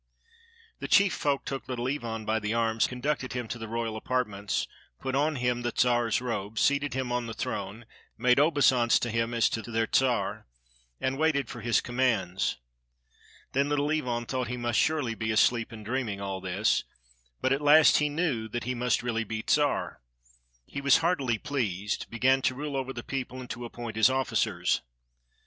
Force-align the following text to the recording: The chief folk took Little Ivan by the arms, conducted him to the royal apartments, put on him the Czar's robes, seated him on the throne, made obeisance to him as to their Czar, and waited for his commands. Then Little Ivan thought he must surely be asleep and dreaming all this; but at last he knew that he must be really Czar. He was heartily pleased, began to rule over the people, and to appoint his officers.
The 0.79 0.87
chief 0.87 1.13
folk 1.13 1.45
took 1.45 1.67
Little 1.67 1.87
Ivan 1.87 2.25
by 2.25 2.39
the 2.39 2.55
arms, 2.55 2.87
conducted 2.87 3.33
him 3.33 3.47
to 3.49 3.59
the 3.59 3.67
royal 3.67 3.95
apartments, 3.95 4.67
put 4.99 5.13
on 5.13 5.35
him 5.35 5.61
the 5.61 5.71
Czar's 5.77 6.19
robes, 6.19 6.59
seated 6.59 6.95
him 6.95 7.11
on 7.11 7.27
the 7.27 7.35
throne, 7.35 7.85
made 8.17 8.39
obeisance 8.39 8.97
to 8.97 9.11
him 9.11 9.31
as 9.31 9.47
to 9.49 9.61
their 9.61 9.87
Czar, 9.93 10.47
and 10.99 11.19
waited 11.19 11.49
for 11.49 11.61
his 11.61 11.81
commands. 11.81 12.57
Then 13.51 13.69
Little 13.69 13.91
Ivan 13.91 14.25
thought 14.25 14.47
he 14.47 14.57
must 14.57 14.79
surely 14.79 15.13
be 15.13 15.29
asleep 15.29 15.71
and 15.71 15.85
dreaming 15.85 16.19
all 16.19 16.41
this; 16.41 16.83
but 17.39 17.53
at 17.53 17.61
last 17.61 17.97
he 17.97 18.09
knew 18.09 18.47
that 18.47 18.63
he 18.63 18.73
must 18.73 19.01
be 19.01 19.05
really 19.05 19.43
Czar. 19.47 20.01
He 20.65 20.81
was 20.81 20.97
heartily 21.05 21.37
pleased, 21.37 22.09
began 22.09 22.41
to 22.41 22.55
rule 22.55 22.75
over 22.75 22.91
the 22.91 23.03
people, 23.03 23.39
and 23.39 23.49
to 23.51 23.65
appoint 23.65 23.97
his 23.97 24.09
officers. 24.09 24.81